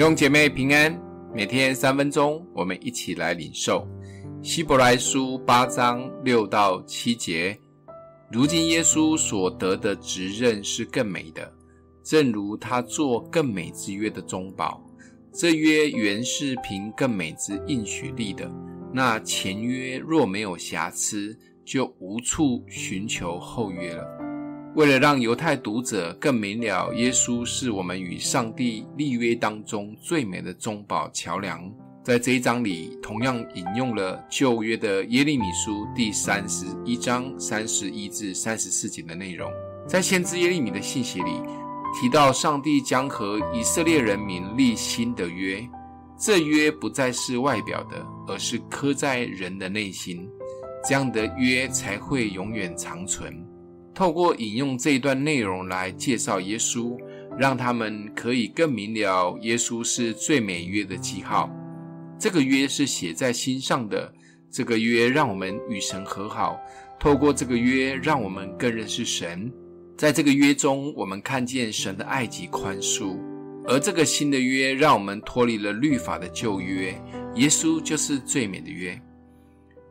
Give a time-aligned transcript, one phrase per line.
[0.00, 0.98] 弟兄姐妹平安，
[1.34, 3.86] 每天三分钟，我们一起来领受
[4.42, 7.54] 希伯来书八章六到七节。
[8.32, 11.52] 如今耶稣所得的职任是更美的，
[12.02, 14.82] 正如他做更美之约的中保。
[15.34, 18.50] 这约原是凭更美之应许立的。
[18.94, 24.19] 那前约若没有瑕疵，就无处寻求后约了。
[24.76, 31.60] 为了让犹太读者更明了，耶稣是我们与上帝立约当中最美的中保桥梁，
[32.04, 39.50] 在这一章里同样引用了旧约的耶利米书第三十一章三十一至三十四节的内容。
[39.88, 41.32] 在先知耶利米的信息里
[42.00, 45.68] 提到，上帝将和以色列人民立新的约，
[46.16, 50.28] 这约不再是外表的，而是刻在人的内心，
[50.88, 53.44] 这样的约才会永远长存。
[54.00, 56.98] 透过引用这一段内容来介绍耶稣，
[57.38, 61.54] 让他们可以更明了耶稣是最美约的记号。
[62.18, 64.10] 这个约是写在心上的，
[64.50, 66.58] 这个约让我们与神和好。
[66.98, 69.52] 透过这个约，让我们更认识神。
[69.98, 73.18] 在这个约中，我们看见神的爱及宽恕。
[73.66, 76.98] 而这个新的约，让我们脱离了律法的旧约。
[77.34, 78.98] 耶稣就是最美的约。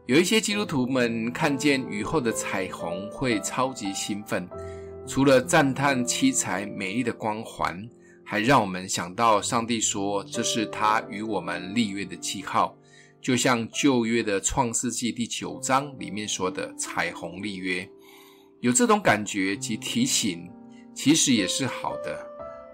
[0.09, 4.49] 有一些基督徒们看见雨后的彩虹会超级兴奋，
[5.05, 7.87] 除了赞叹七彩美丽的光环，
[8.25, 12.75] 还让我们想到上帝说这是他与我们立约的记号，
[13.21, 17.87] 就像旧约的创世纪第九章里面说的彩虹立约。
[18.61, 20.49] 有这种感觉及提醒，
[20.91, 22.19] 其实也是好的，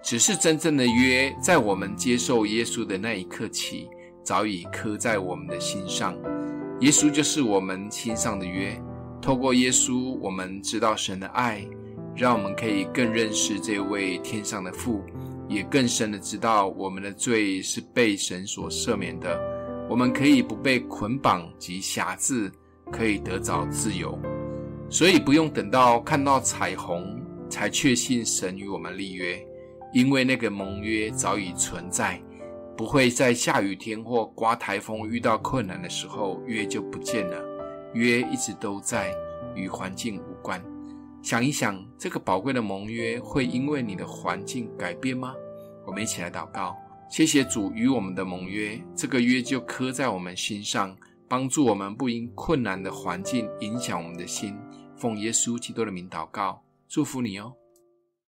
[0.01, 3.89] 只是真正的约在我们接受耶稣的那一刻起，
[4.23, 6.15] 早已刻在我们的心上。
[6.81, 8.77] 耶稣就是我们心上的约，
[9.21, 11.65] 透过耶稣，我们知道神的爱，
[12.15, 15.01] 让我们可以更认识这位天上的父，
[15.47, 19.39] 也更深的知道我们的罪是被神所赦免的，
[19.89, 22.51] 我们可以不被捆绑及辖制，
[22.91, 24.19] 可以得着自由。
[24.89, 29.41] 所以不用等到看到彩虹才确信神与我们立约，
[29.93, 32.21] 因为那个盟约早已存在。
[32.77, 37.41] 不会在下雨天或刮台风遇到困难的时候，约就不见了。
[37.93, 39.13] 约一直都在，
[39.55, 40.61] 与环境无关。
[41.21, 45.33] 想一想，这个宝贵的盟约会因为你的环境改变吗？
[45.85, 46.75] 我们一起来祷告，
[47.09, 50.95] 谢谢主与我们的盟约，这个约就刻在我们心上，
[51.29, 54.55] 帮助我们不因困难的环境影响我们的心。
[54.97, 57.53] 奉耶稣基督的名祷告，祝福你哦。